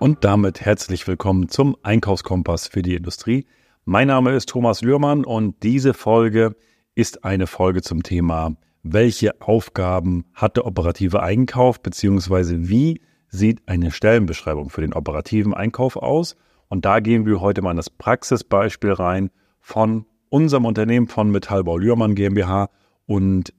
[0.00, 3.44] Und damit herzlich willkommen zum Einkaufskompass für die Industrie.
[3.84, 6.56] Mein Name ist Thomas Lührmann und diese Folge
[6.94, 13.90] ist eine Folge zum Thema, welche Aufgaben hat der operative Einkauf, beziehungsweise wie sieht eine
[13.90, 16.34] Stellenbeschreibung für den operativen Einkauf aus?
[16.68, 19.30] Und da gehen wir heute mal in das Praxisbeispiel rein
[19.60, 22.70] von unserem Unternehmen von Metallbau Lührmann GmbH.
[23.04, 23.52] Und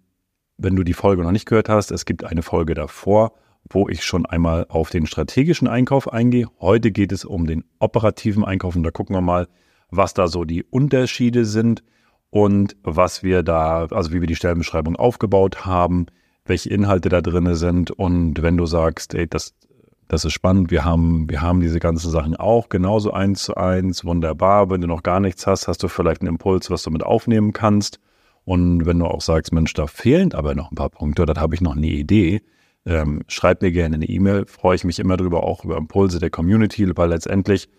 [0.58, 3.34] wenn du die Folge noch nicht gehört hast, es gibt eine Folge davor,
[3.70, 6.48] wo ich schon einmal auf den strategischen Einkauf eingehe.
[6.60, 9.48] Heute geht es um den operativen Einkauf und da gucken wir mal,
[9.90, 11.84] was da so die Unterschiede sind
[12.30, 16.08] und was wir da, also wie wir die Stellenbeschreibung aufgebaut haben,
[16.46, 17.92] welche Inhalte da drin sind.
[17.92, 19.54] Und wenn du sagst, ey, das,
[20.08, 24.06] das ist spannend, wir haben, wir haben diese ganzen Sachen auch genauso eins zu eins,
[24.06, 24.70] wunderbar.
[24.70, 27.54] Wenn du noch gar nichts hast, hast du vielleicht einen Impuls, was du mit aufnehmen
[27.54, 28.00] kannst.
[28.44, 31.54] Und wenn du auch sagst, Mensch, da fehlen aber noch ein paar Punkte, da habe
[31.54, 32.42] ich noch eine Idee,
[32.86, 36.30] ähm, schreib mir gerne eine E-Mail, freue ich mich immer drüber, auch über Impulse der
[36.30, 37.70] Community, weil letztendlich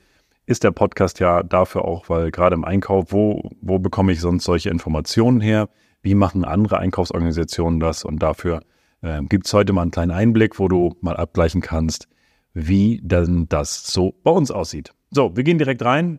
[0.46, 4.44] ist der Podcast ja dafür auch, weil gerade im Einkauf, wo, wo bekomme ich sonst
[4.44, 5.68] solche Informationen her?
[6.02, 8.04] Wie machen andere Einkaufsorganisationen das?
[8.04, 8.62] Und dafür
[9.02, 12.08] äh, gibt es heute mal einen kleinen Einblick, wo du mal abgleichen kannst,
[12.54, 14.92] wie denn das so bei uns aussieht.
[15.10, 16.18] So, wir gehen direkt rein.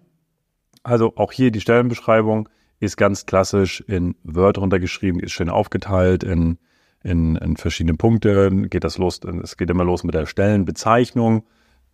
[0.84, 6.58] Also auch hier die Stellenbeschreibung ist ganz klassisch in Word runtergeschrieben, ist schön aufgeteilt in,
[7.04, 8.50] in, in verschiedene Punkte.
[8.70, 11.44] Geht das los, es geht immer los mit der Stellenbezeichnung.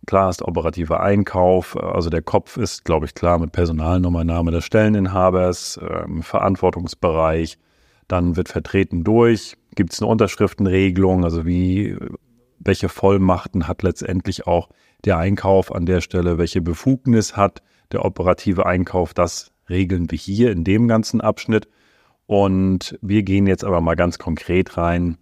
[0.06, 4.64] Klar ist operativer Einkauf, also der Kopf ist, glaube ich, klar mit Personalnummer, Name des
[4.64, 7.58] Stelleninhabers, ähm, Verantwortungsbereich.
[8.08, 11.96] Dann wird vertreten durch, gibt es eine Unterschriftenregelung, also wie,
[12.58, 14.70] welche Vollmachten hat letztendlich auch
[15.04, 20.50] der Einkauf an der Stelle, welche Befugnis hat der operative Einkauf, das regeln wir hier
[20.50, 21.68] in dem ganzen Abschnitt.
[22.30, 25.18] Und wir gehen jetzt aber mal ganz konkret rein.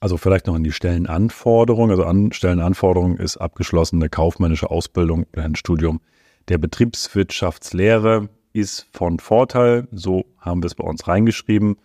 [0.00, 1.88] Also vielleicht noch in die Stellenanforderung.
[1.90, 6.00] Also an Stellenanforderung ist abgeschlossene kaufmännische Ausbildung oder ein Studium
[6.48, 9.86] der Betriebswirtschaftslehre ist von Vorteil.
[9.92, 11.76] So haben wir es bei uns reingeschrieben.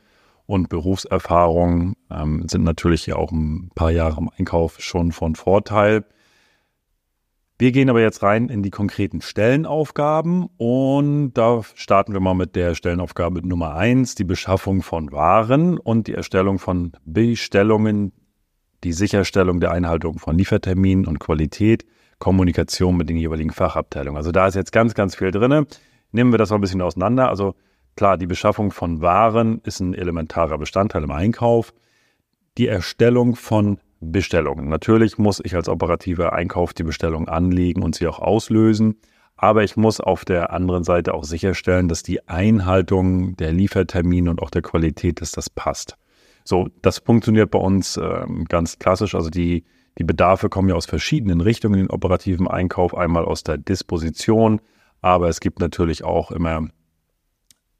[0.47, 6.03] Und Berufserfahrung ähm, sind natürlich ja auch ein paar Jahre im Einkauf schon von Vorteil.
[7.58, 12.54] Wir gehen aber jetzt rein in die konkreten Stellenaufgaben und da starten wir mal mit
[12.58, 18.12] der Stellenaufgabe Nummer eins: die Beschaffung von Waren und die Erstellung von Bestellungen,
[18.84, 21.86] die Sicherstellung der Einhaltung von Lieferterminen und Qualität,
[22.20, 24.18] Kommunikation mit den jeweiligen Fachabteilungen.
[24.18, 25.66] Also da ist jetzt ganz, ganz viel drin.
[26.12, 27.30] Nehmen wir das mal ein bisschen auseinander.
[27.30, 27.56] Also
[27.96, 31.74] klar, die Beschaffung von Waren ist ein elementarer Bestandteil im Einkauf.
[32.58, 33.80] Die Erstellung von
[34.12, 34.70] Bestellungen.
[34.70, 38.96] Natürlich muss ich als operativer Einkauf die Bestellung anlegen und sie auch auslösen.
[39.38, 44.42] Aber ich muss auf der anderen Seite auch sicherstellen, dass die Einhaltung der Liefertermine und
[44.42, 45.98] auch der Qualität, dass das passt.
[46.46, 49.14] So, das funktioniert bei uns äh, ganz klassisch.
[49.16, 49.66] Also die,
[49.98, 52.96] die Bedarfe kommen ja aus verschiedenen Richtungen in den operativen Einkauf.
[52.96, 54.62] Einmal aus der Disposition,
[55.02, 56.70] aber es gibt natürlich auch immer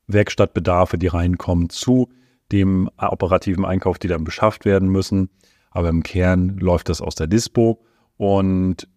[0.08, 2.09] Werkstattbedarfe, die reinkommen zu
[2.52, 5.30] dem operativen Einkauf, die dann beschafft werden müssen
[5.75, 7.81] aber im Kern läuft das aus der Dispo.
[8.16, 8.88] Und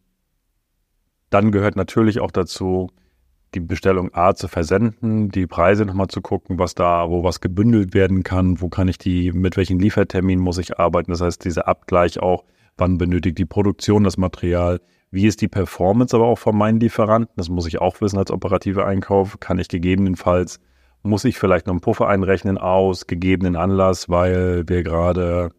[1.29, 2.89] dann gehört natürlich auch dazu,
[3.55, 7.95] die Bestellung A zu versenden, die Preise nochmal zu gucken, was da, wo was gebündelt
[7.95, 11.11] werden kann, wo kann ich die, mit welchen Lieferterminen muss ich arbeiten.
[11.11, 12.45] Das heißt, dieser Abgleich auch,
[12.77, 14.81] wann benötigt die Produktion das Material,
[15.11, 18.31] wie ist die Performance aber auch von meinen Lieferanten, das muss ich auch wissen als
[18.31, 20.61] operativer Einkauf, kann ich gegebenenfalls,
[21.03, 25.51] muss ich vielleicht noch einen Puffer einrechnen aus gegebenen Anlass, weil wir gerade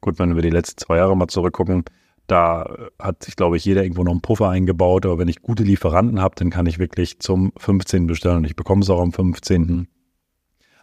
[0.00, 1.84] Gut, wenn wir die letzten zwei Jahre mal zurückgucken,
[2.26, 5.06] da hat sich, glaube ich, jeder irgendwo noch einen Puffer eingebaut.
[5.06, 8.06] Aber wenn ich gute Lieferanten habe, dann kann ich wirklich zum 15.
[8.06, 9.88] bestellen und ich bekomme es auch am 15.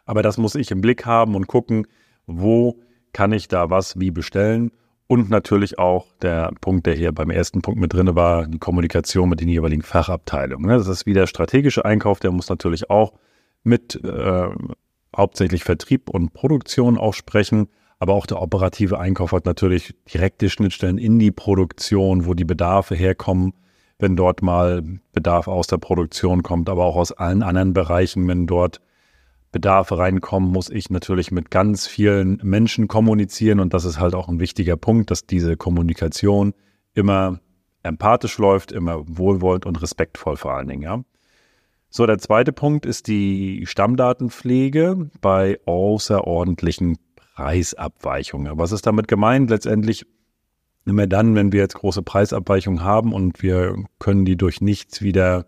[0.05, 1.87] Aber das muss ich im Blick haben und gucken,
[2.25, 2.79] wo
[3.13, 4.71] kann ich da was wie bestellen.
[5.07, 9.29] Und natürlich auch der Punkt, der hier beim ersten Punkt mit drin war, die Kommunikation
[9.29, 10.67] mit den jeweiligen Fachabteilungen.
[10.67, 13.13] Das ist wie der strategische Einkauf, der muss natürlich auch
[13.63, 14.49] mit äh,
[15.15, 17.67] hauptsächlich Vertrieb und Produktion auch sprechen.
[17.99, 22.95] Aber auch der operative Einkauf hat natürlich direkte Schnittstellen in die Produktion, wo die Bedarfe
[22.95, 23.53] herkommen,
[23.99, 24.83] wenn dort mal
[25.13, 28.81] Bedarf aus der Produktion kommt, aber auch aus allen anderen Bereichen, wenn dort
[29.51, 34.27] Bedarfe reinkommen, muss ich natürlich mit ganz vielen Menschen kommunizieren und das ist halt auch
[34.27, 36.53] ein wichtiger Punkt, dass diese Kommunikation
[36.93, 37.39] immer
[37.81, 41.03] empathisch läuft, immer wohlwollend und respektvoll vor allen Dingen, ja.
[41.89, 46.97] So, der zweite Punkt ist die Stammdatenpflege bei außerordentlichen
[47.35, 48.57] Preisabweichungen.
[48.57, 49.49] Was ist damit gemeint?
[49.49, 50.05] Letztendlich
[50.85, 55.45] immer dann, wenn wir jetzt große Preisabweichungen haben und wir können die durch nichts wieder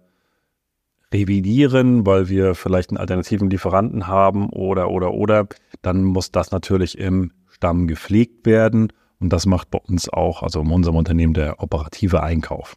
[1.14, 5.48] revidieren, weil wir vielleicht einen alternativen Lieferanten haben oder, oder, oder,
[5.82, 8.92] dann muss das natürlich im Stamm gepflegt werden.
[9.20, 12.76] Und das macht bei uns auch, also in unserem Unternehmen, der operative Einkauf.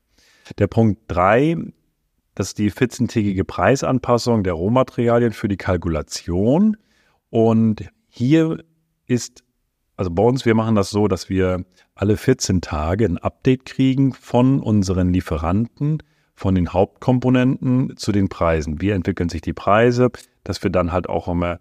[0.59, 1.57] Der Punkt drei,
[2.35, 6.77] das ist die 14-tägige Preisanpassung der Rohmaterialien für die Kalkulation.
[7.31, 8.63] Und hier
[9.11, 9.45] ist,
[9.97, 11.65] also bei uns, wir machen das so, dass wir
[11.95, 16.03] alle 14 Tage ein Update kriegen von unseren Lieferanten,
[16.35, 18.81] von den Hauptkomponenten zu den Preisen.
[18.81, 20.11] Wie entwickeln sich die Preise,
[20.43, 21.61] dass wir dann halt auch immer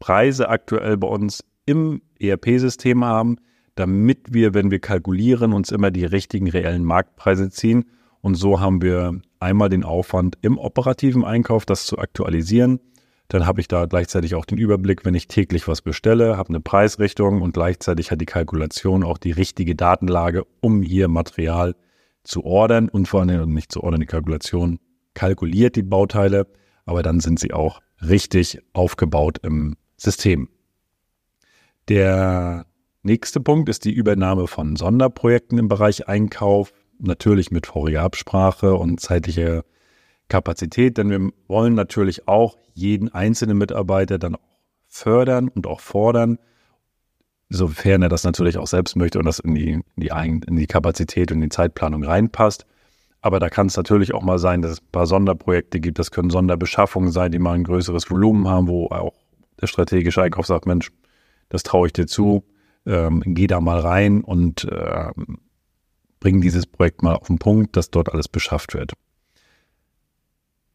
[0.00, 3.36] Preise aktuell bei uns im ERP-System haben,
[3.76, 7.84] damit wir, wenn wir kalkulieren, uns immer die richtigen reellen Marktpreise ziehen.
[8.20, 12.80] Und so haben wir einmal den Aufwand im operativen Einkauf, das zu aktualisieren.
[13.30, 16.60] Dann habe ich da gleichzeitig auch den Überblick, wenn ich täglich was bestelle, habe eine
[16.60, 21.76] Preisrichtung und gleichzeitig hat die Kalkulation auch die richtige Datenlage, um hier Material
[22.24, 24.80] zu ordern und vor allem nicht zu ordern, die Kalkulation
[25.14, 26.48] kalkuliert die Bauteile,
[26.86, 30.48] aber dann sind sie auch richtig aufgebaut im System.
[31.88, 32.66] Der
[33.04, 38.98] nächste Punkt ist die Übernahme von Sonderprojekten im Bereich Einkauf, natürlich mit voriger Absprache und
[38.98, 39.62] zeitlicher
[40.30, 46.38] Kapazität, denn wir wollen natürlich auch jeden einzelnen Mitarbeiter dann auch fördern und auch fordern,
[47.50, 50.66] sofern er das natürlich auch selbst möchte und das in die, in die, in die
[50.66, 52.64] Kapazität und die Zeitplanung reinpasst.
[53.20, 55.98] Aber da kann es natürlich auch mal sein, dass es ein paar Sonderprojekte gibt.
[55.98, 59.12] Das können Sonderbeschaffungen sein, die mal ein größeres Volumen haben, wo auch
[59.60, 60.90] der strategische Einkauf sagt, Mensch,
[61.50, 62.44] das traue ich dir zu,
[62.86, 65.38] ähm, geh da mal rein und ähm,
[66.18, 68.94] bring dieses Projekt mal auf den Punkt, dass dort alles beschafft wird.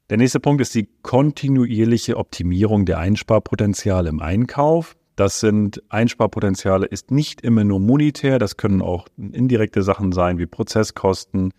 [0.09, 4.95] Der nächste Punkt ist die kontinuierliche Optimierung der Einsparpotenziale im Einkauf.
[5.15, 10.45] Das sind Einsparpotenziale, ist nicht immer nur monetär, das können auch indirekte Sachen sein wie
[10.45, 11.53] Prozesskosten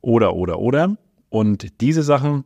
[0.00, 0.96] oder, oder, oder.
[1.28, 2.44] Und diese Sachen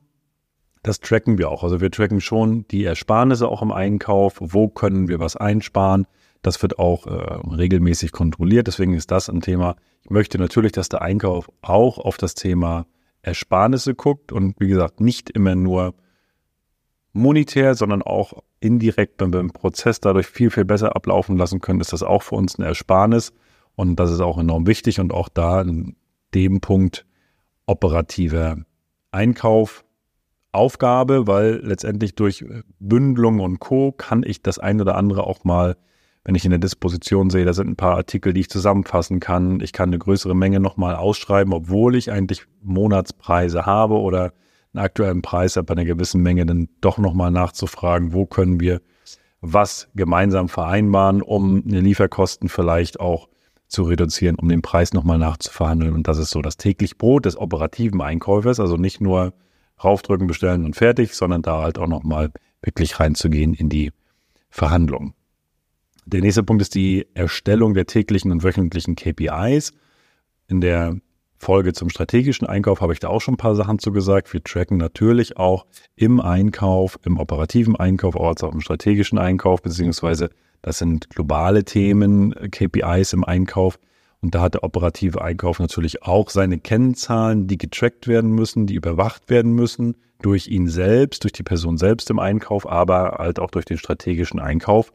[0.82, 1.64] das tracken wir auch.
[1.64, 4.36] Also wir tracken schon die Ersparnisse auch im Einkauf.
[4.40, 6.06] Wo können wir was einsparen?
[6.42, 8.68] Das wird auch äh, regelmäßig kontrolliert.
[8.68, 9.76] Deswegen ist das ein Thema.
[10.04, 12.86] Ich möchte natürlich, dass der Einkauf auch auf das Thema
[13.22, 15.94] Ersparnisse guckt und wie gesagt nicht immer nur
[17.12, 21.80] monetär, sondern auch indirekt, wenn wir im Prozess dadurch viel, viel besser ablaufen lassen können,
[21.80, 23.32] ist das auch für uns eine Ersparnis.
[23.74, 25.96] Und das ist auch enorm wichtig und auch da in
[26.34, 27.06] dem Punkt
[27.66, 28.56] operativer
[29.10, 29.84] Einkauf
[30.50, 32.44] Aufgabe, weil letztendlich durch
[32.80, 33.92] Bündelung und Co.
[33.92, 35.76] kann ich das ein oder andere auch mal,
[36.28, 39.60] wenn ich in der Disposition sehe, da sind ein paar Artikel, die ich zusammenfassen kann.
[39.60, 44.34] Ich kann eine größere Menge nochmal ausschreiben, obwohl ich eigentlich Monatspreise habe oder
[44.74, 48.82] einen aktuellen Preis habe, bei einer gewissen Menge dann doch nochmal nachzufragen, wo können wir
[49.40, 53.30] was gemeinsam vereinbaren, um eine Lieferkosten vielleicht auch
[53.66, 55.94] zu reduzieren, um den Preis nochmal nachzuverhandeln.
[55.94, 59.32] Und das ist so das täglich Brot des operativen Einkäufers, also nicht nur
[59.82, 63.92] raufdrücken, bestellen und fertig, sondern da halt auch nochmal wirklich reinzugehen in die
[64.50, 65.14] Verhandlung.
[66.10, 69.74] Der nächste Punkt ist die Erstellung der täglichen und wöchentlichen KPIs.
[70.46, 70.96] In der
[71.36, 74.32] Folge zum strategischen Einkauf habe ich da auch schon ein paar Sachen zu gesagt.
[74.32, 75.66] Wir tracken natürlich auch
[75.96, 80.30] im Einkauf, im operativen Einkauf, als auch im strategischen Einkauf, beziehungsweise
[80.62, 83.78] das sind globale Themen, KPIs im Einkauf.
[84.22, 88.74] Und da hat der operative Einkauf natürlich auch seine Kennzahlen, die getrackt werden müssen, die
[88.76, 93.50] überwacht werden müssen durch ihn selbst, durch die Person selbst im Einkauf, aber halt auch
[93.50, 94.90] durch den strategischen Einkauf.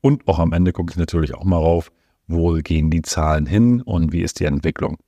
[0.00, 1.90] Und auch am Ende gucke ich natürlich auch mal rauf,
[2.26, 4.98] wo gehen die Zahlen hin und wie ist die Entwicklung.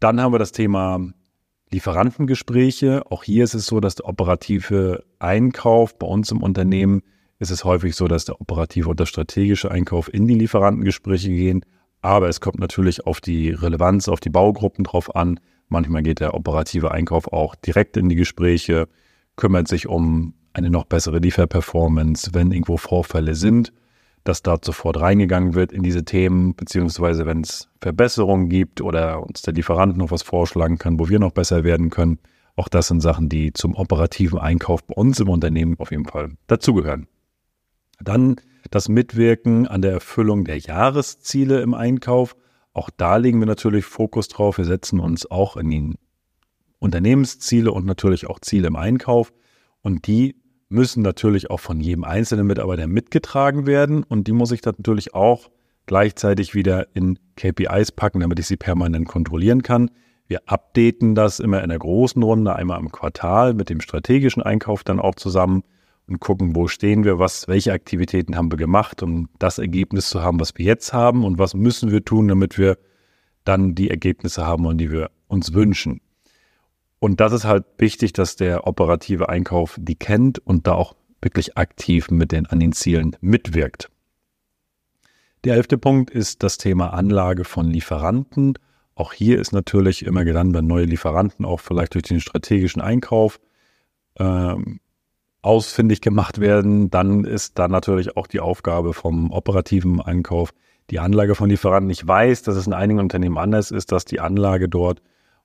[0.00, 1.00] Dann haben wir das Thema
[1.70, 3.10] Lieferantengespräche.
[3.10, 7.02] Auch hier ist es so, dass der operative Einkauf bei uns im Unternehmen
[7.38, 11.64] ist es häufig so, dass der operative und der strategische Einkauf in die Lieferantengespräche gehen.
[12.00, 15.40] Aber es kommt natürlich auf die Relevanz, auf die Baugruppen drauf an.
[15.68, 18.88] Manchmal geht der operative Einkauf auch direkt in die Gespräche,
[19.36, 23.72] kümmert sich um eine noch bessere Lieferperformance, wenn irgendwo Vorfälle sind,
[24.24, 29.42] dass da sofort reingegangen wird in diese Themen, beziehungsweise wenn es Verbesserungen gibt oder uns
[29.42, 32.18] der Lieferant noch was vorschlagen kann, wo wir noch besser werden können.
[32.54, 36.32] Auch das sind Sachen, die zum operativen Einkauf bei uns im Unternehmen auf jeden Fall
[36.46, 37.08] dazugehören.
[38.00, 38.36] Dann
[38.70, 42.36] das Mitwirken an der Erfüllung der Jahresziele im Einkauf.
[42.74, 44.58] Auch da legen wir natürlich Fokus drauf.
[44.58, 45.94] Wir setzen uns auch in die
[46.78, 49.32] Unternehmensziele und natürlich auch Ziele im Einkauf.
[49.82, 50.36] Und die
[50.72, 54.02] müssen natürlich auch von jedem einzelnen Mitarbeiter mitgetragen werden.
[54.02, 55.50] Und die muss ich dann natürlich auch
[55.86, 59.90] gleichzeitig wieder in KPIs packen, damit ich sie permanent kontrollieren kann.
[60.26, 64.84] Wir updaten das immer in der großen Runde, einmal im Quartal mit dem strategischen Einkauf
[64.84, 65.62] dann auch zusammen
[66.06, 70.22] und gucken, wo stehen wir, was, welche Aktivitäten haben wir gemacht, um das Ergebnis zu
[70.22, 72.78] haben, was wir jetzt haben und was müssen wir tun, damit wir
[73.44, 76.00] dann die Ergebnisse haben, die wir uns wünschen.
[77.02, 81.58] Und das ist halt wichtig, dass der operative Einkauf die kennt und da auch wirklich
[81.58, 83.90] aktiv mit den, an den Zielen mitwirkt.
[85.42, 88.56] Der elfte Punkt ist das Thema Anlage von Lieferanten.
[88.94, 93.40] Auch hier ist natürlich immer dann, wenn neue Lieferanten auch vielleicht durch den strategischen Einkauf
[94.20, 94.78] ähm,
[95.42, 100.54] ausfindig gemacht werden, dann ist da natürlich auch die Aufgabe vom operativen Einkauf
[100.90, 101.90] die Anlage von Lieferanten.
[101.90, 105.02] Ich weiß, dass es in einigen Unternehmen anders ist, dass die Anlage dort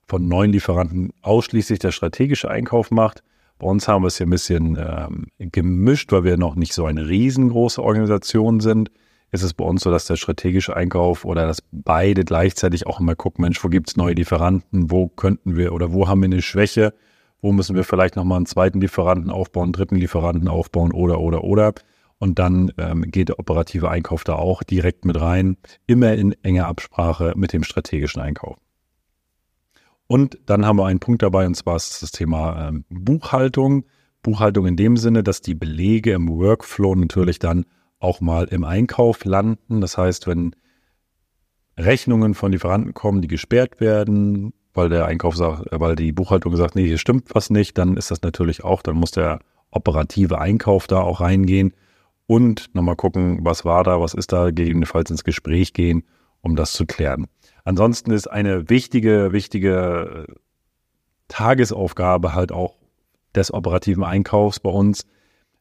[0.07, 3.23] von neuen Lieferanten ausschließlich der strategische Einkauf macht.
[3.59, 6.85] Bei uns haben wir es hier ein bisschen ähm, gemischt, weil wir noch nicht so
[6.85, 8.91] eine riesengroße Organisation sind.
[9.31, 13.15] Ist es bei uns so, dass der strategische Einkauf oder dass beide gleichzeitig auch immer
[13.15, 16.41] gucken, Mensch, wo gibt es neue Lieferanten, wo könnten wir oder wo haben wir eine
[16.41, 16.93] Schwäche
[17.41, 21.43] wo müssen wir vielleicht nochmal einen zweiten Lieferanten aufbauen, einen dritten Lieferanten aufbauen oder, oder,
[21.43, 21.73] oder.
[22.19, 26.67] Und dann ähm, geht der operative Einkauf da auch direkt mit rein, immer in enger
[26.67, 28.57] Absprache mit dem strategischen Einkauf.
[30.07, 33.85] Und dann haben wir einen Punkt dabei, und zwar ist das Thema ähm, Buchhaltung.
[34.23, 37.65] Buchhaltung in dem Sinne, dass die Belege im Workflow natürlich dann
[37.99, 39.81] auch mal im Einkauf landen.
[39.81, 40.55] Das heißt, wenn
[41.77, 46.55] Rechnungen von Lieferanten kommen, die gesperrt werden, weil der Einkauf sagt, äh, weil die Buchhaltung
[46.55, 49.39] sagt, nee, hier stimmt was nicht, dann ist das natürlich auch, dann muss der
[49.71, 51.73] operative Einkauf da auch reingehen
[52.25, 56.03] und nochmal gucken, was war da, was ist da, gegebenenfalls ins Gespräch gehen,
[56.41, 57.27] um das zu klären.
[57.67, 60.25] Ansonsten ist eine wichtige, wichtige
[61.27, 62.77] Tagesaufgabe halt auch
[63.35, 65.05] des operativen Einkaufs bei uns,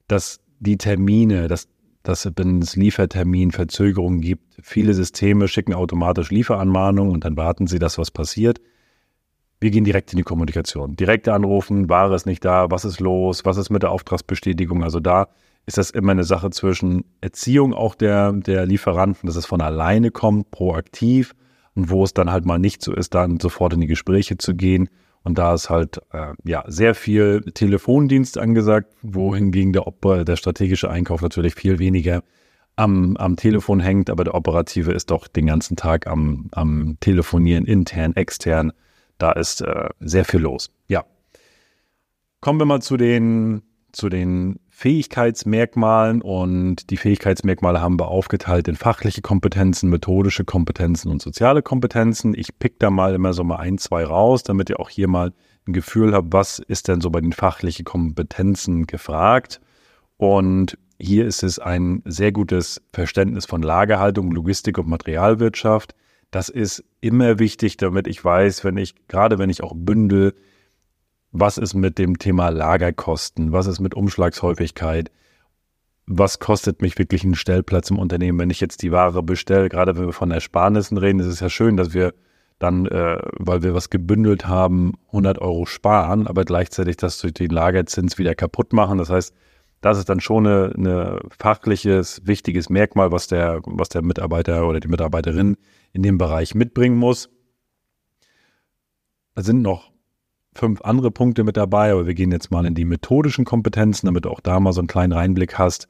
[0.07, 1.67] dass die Termine, dass,
[2.05, 7.99] dass wenn es Lieferterminverzögerungen gibt, viele Systeme schicken automatisch Lieferanmahnungen und dann warten sie, dass
[7.99, 8.61] was passiert
[9.59, 10.97] wir gehen direkt in die Kommunikation.
[10.97, 14.85] Direkt anrufen, Ware ist nicht da, was ist los, was ist mit der Auftragsbestätigung.
[14.85, 15.29] Also da
[15.65, 20.11] ist das immer eine Sache zwischen Erziehung auch der, der Lieferanten, dass es von alleine
[20.11, 21.35] kommt, proaktiv
[21.76, 24.54] und wo es dann halt mal nicht so ist, dann sofort in die Gespräche zu
[24.54, 24.88] gehen.
[25.23, 29.85] Und da ist halt äh, ja sehr viel Telefondienst angesagt, wohingegen der,
[30.25, 32.23] der strategische Einkauf natürlich viel weniger
[32.76, 37.64] am, am Telefon hängt, aber der operative ist doch den ganzen Tag am, am Telefonieren,
[37.64, 38.73] intern, extern
[39.18, 40.71] da ist äh, sehr viel los.
[40.88, 41.04] Ja.
[42.40, 48.76] Kommen wir mal zu den, zu den Fähigkeitsmerkmalen und die Fähigkeitsmerkmale haben wir aufgeteilt in
[48.76, 52.35] fachliche Kompetenzen, methodische Kompetenzen und soziale Kompetenzen.
[52.37, 55.33] Ich pick da mal immer so mal ein, zwei raus, damit ihr auch hier mal
[55.66, 59.62] ein Gefühl habt, was ist denn so bei den fachlichen Kompetenzen gefragt.
[60.18, 65.95] Und hier ist es ein sehr gutes Verständnis von Lagerhaltung, Logistik und Materialwirtschaft.
[66.30, 70.35] Das ist immer wichtig, damit ich weiß, wenn ich, gerade wenn ich auch bündel,
[71.38, 75.11] was ist mit dem Thema Lagerkosten, was ist mit Umschlagshäufigkeit,
[76.07, 79.97] was kostet mich wirklich ein Stellplatz im Unternehmen, wenn ich jetzt die Ware bestelle, gerade
[79.97, 82.14] wenn wir von Ersparnissen reden, ist es ja schön, dass wir
[82.59, 87.50] dann, äh, weil wir was gebündelt haben, 100 Euro sparen, aber gleichzeitig das durch den
[87.50, 88.97] Lagerzins wieder kaputt machen.
[88.97, 89.35] Das heißt,
[89.83, 94.81] das ist dann schon ein eine fachliches, wichtiges Merkmal, was der, was der Mitarbeiter oder
[94.81, 95.59] die Mitarbeiterin
[95.93, 97.28] in dem Bereich mitbringen muss.
[99.35, 99.90] Da sind noch
[100.57, 104.25] fünf andere Punkte mit dabei, aber wir gehen jetzt mal in die methodischen Kompetenzen, damit
[104.25, 105.89] du auch da mal so einen kleinen Reinblick hast.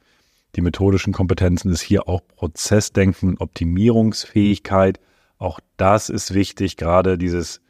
[0.54, 5.00] Die methodischen Kompetenzen ist hier auch Prozessdenken, Optimierungsfähigkeit.
[5.38, 7.60] Auch das ist wichtig, gerade dieses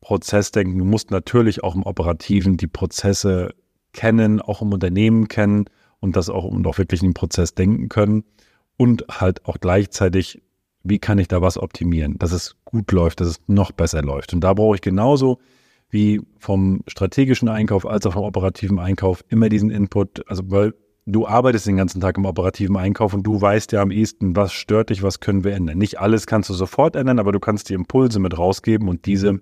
[0.00, 0.78] Prozessdenken.
[0.78, 3.54] Du musst natürlich auch im Operativen die Prozesse
[3.92, 5.66] kennen, auch im Unternehmen kennen
[6.00, 8.24] und das auch und auch wirklich in den Prozess denken können
[8.76, 10.42] und halt auch gleichzeitig,
[10.84, 14.32] wie kann ich da was optimieren, dass es gut läuft, dass es noch besser läuft.
[14.32, 15.38] Und da brauche ich genauso
[15.88, 20.74] wie vom strategischen Einkauf als auch vom operativen Einkauf immer diesen Input, also weil
[21.06, 24.52] du arbeitest den ganzen Tag im operativen Einkauf und du weißt ja am ehesten, was
[24.52, 25.78] stört dich, was können wir ändern.
[25.78, 29.40] Nicht alles kannst du sofort ändern, aber du kannst die Impulse mit rausgeben und diese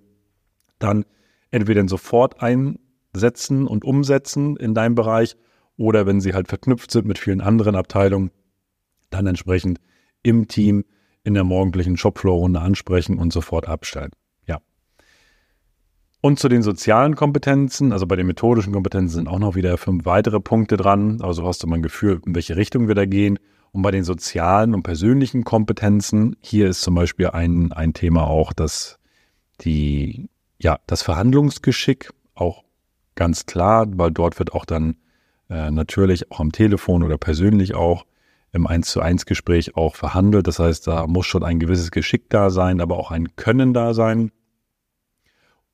[0.78, 1.04] dann
[1.50, 2.78] entweder sofort ein,
[3.16, 5.36] setzen und umsetzen in deinem Bereich
[5.76, 8.30] oder wenn sie halt verknüpft sind mit vielen anderen Abteilungen,
[9.10, 9.80] dann entsprechend
[10.22, 10.84] im Team
[11.22, 14.10] in der morgendlichen Shopfloor-Runde ansprechen und sofort abstellen.
[16.25, 20.07] Und zu den sozialen Kompetenzen, also bei den methodischen Kompetenzen sind auch noch wieder fünf
[20.07, 21.21] weitere Punkte dran.
[21.21, 23.38] Also hast du mal ein Gefühl, in welche Richtung wir da gehen.
[23.73, 28.54] Und bei den sozialen und persönlichen Kompetenzen, hier ist zum Beispiel ein, ein Thema auch,
[28.54, 28.99] dass
[29.61, 32.64] die, ja, das Verhandlungsgeschick auch
[33.16, 34.97] ganz klar, weil dort wird auch dann
[35.50, 38.07] äh, natürlich auch am Telefon oder persönlich auch
[38.50, 40.47] im 1 zu 1 Gespräch auch verhandelt.
[40.47, 43.93] Das heißt, da muss schon ein gewisses Geschick da sein, aber auch ein Können da
[43.93, 44.31] sein.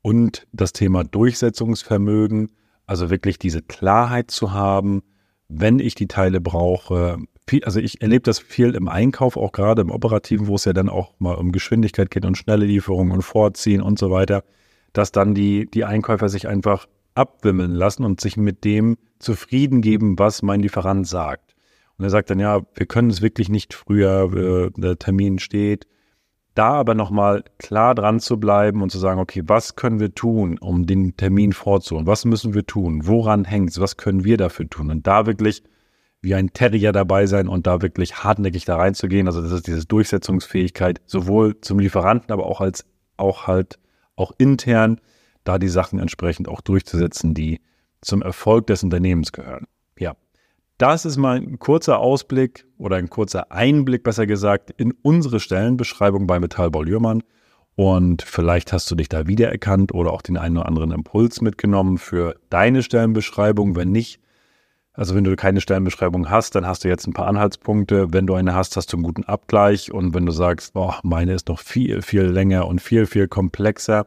[0.02, 2.52] Und das Thema Durchsetzungsvermögen,
[2.86, 5.02] also wirklich diese Klarheit zu haben,
[5.48, 7.18] wenn ich die Teile brauche.
[7.64, 10.88] Also ich erlebe das viel im Einkauf, auch gerade im Operativen, wo es ja dann
[10.88, 14.44] auch mal um Geschwindigkeit geht und schnelle Lieferungen und Vorziehen und so weiter,
[14.92, 20.18] dass dann die, die Einkäufer sich einfach abwimmeln lassen und sich mit dem zufrieden geben,
[20.18, 21.54] was mein Lieferant sagt.
[21.98, 25.86] Und er sagt dann, ja, wir können es wirklich nicht früher, äh, der Termin steht,
[26.54, 30.58] Da aber nochmal klar dran zu bleiben und zu sagen, okay, was können wir tun,
[30.58, 32.06] um den Termin vorzuholen?
[32.06, 33.06] Was müssen wir tun?
[33.06, 33.80] Woran hängt es?
[33.80, 34.90] Was können wir dafür tun?
[34.90, 35.62] Und da wirklich
[36.22, 39.26] wie ein Terrier dabei sein und da wirklich hartnäckig da reinzugehen.
[39.26, 42.84] Also das ist diese Durchsetzungsfähigkeit, sowohl zum Lieferanten, aber auch als
[43.16, 43.78] auch halt
[44.16, 45.00] auch intern,
[45.44, 47.60] da die Sachen entsprechend auch durchzusetzen, die
[48.02, 49.66] zum Erfolg des Unternehmens gehören.
[50.80, 56.26] Das ist mal ein kurzer Ausblick oder ein kurzer Einblick, besser gesagt, in unsere Stellenbeschreibung
[56.26, 57.22] bei Metallbau Lührmann.
[57.76, 61.98] Und vielleicht hast du dich da wiedererkannt oder auch den einen oder anderen Impuls mitgenommen
[61.98, 63.76] für deine Stellenbeschreibung.
[63.76, 64.20] Wenn nicht,
[64.94, 68.14] also wenn du keine Stellenbeschreibung hast, dann hast du jetzt ein paar Anhaltspunkte.
[68.14, 69.92] Wenn du eine hast, hast du einen guten Abgleich.
[69.92, 74.06] Und wenn du sagst, boah, meine ist noch viel, viel länger und viel, viel komplexer.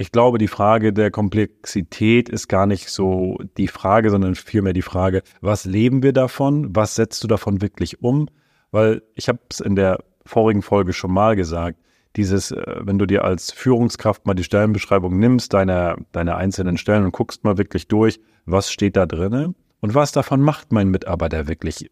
[0.00, 4.80] Ich glaube, die Frage der Komplexität ist gar nicht so die Frage, sondern vielmehr die
[4.80, 6.74] Frage, was leben wir davon?
[6.74, 8.26] Was setzt du davon wirklich um?
[8.70, 11.78] Weil ich habe es in der vorigen Folge schon mal gesagt,
[12.16, 17.04] dieses, äh, wenn du dir als Führungskraft mal die Stellenbeschreibung nimmst, deine, deine einzelnen Stellen
[17.04, 19.54] und guckst mal wirklich durch, was steht da drinne?
[19.80, 21.90] Und was davon macht mein Mitarbeiter wirklich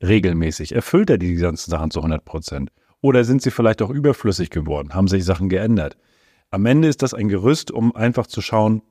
[0.00, 0.72] regelmäßig?
[0.72, 2.70] Erfüllt er die ganzen Sachen zu 100 Prozent?
[3.00, 4.94] Oder sind sie vielleicht auch überflüssig geworden?
[4.94, 5.96] Haben sich Sachen geändert?
[6.50, 8.82] Am Ende ist das ein Gerüst, um einfach zu schauen,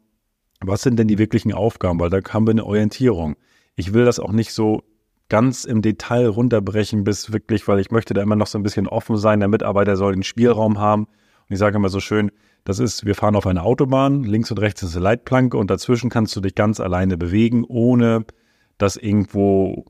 [0.61, 1.99] was sind denn die wirklichen Aufgaben?
[1.99, 3.35] Weil da haben wir eine Orientierung.
[3.75, 4.83] Ich will das auch nicht so
[5.29, 8.87] ganz im Detail runterbrechen bis wirklich, weil ich möchte da immer noch so ein bisschen
[8.87, 9.39] offen sein.
[9.39, 11.05] Der Mitarbeiter soll den Spielraum haben.
[11.05, 12.31] Und ich sage immer so schön,
[12.63, 16.09] das ist, wir fahren auf einer Autobahn, links und rechts ist eine Leitplanke und dazwischen
[16.09, 18.25] kannst du dich ganz alleine bewegen, ohne
[18.77, 19.85] dass irgendwo,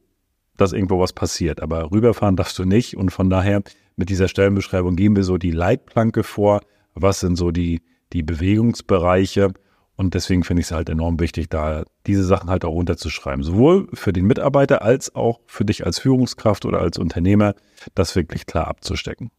[0.58, 1.62] dass irgendwo was passiert.
[1.62, 3.64] Aber rüberfahren darfst du nicht und von daher
[3.96, 6.62] mit dieser Stellenbeschreibung geben wir so die Leitplanke vor,
[7.02, 7.82] was sind so die,
[8.14, 9.54] die Bewegungsbereiche
[9.98, 13.44] und deswegen finde ich es halt enorm wichtig, da diese Sachen halt auch runterzuschreiben.
[13.44, 17.56] Sowohl für den Mitarbeiter als auch für dich als Führungskraft oder als Unternehmer,
[17.96, 19.32] das wirklich klar abzustecken.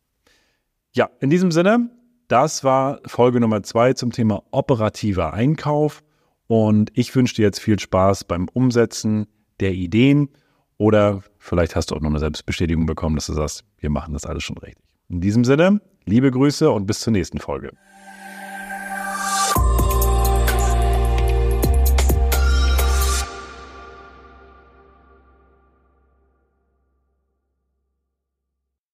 [0.93, 1.91] Ja, in diesem Sinne,
[2.27, 6.03] das war Folge Nummer zwei zum Thema operativer Einkauf.
[6.49, 9.29] Und ich wünsche dir jetzt viel Spaß beim Umsetzen
[9.61, 10.31] der Ideen.
[10.77, 14.27] Oder vielleicht hast du auch noch eine Selbstbestätigung bekommen, dass du sagst, wir machen das
[14.27, 14.85] alles schon richtig.
[15.09, 17.73] In diesem Sinne, liebe Grüße und bis zur nächsten Folge.